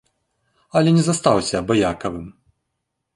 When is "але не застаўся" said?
0.79-1.55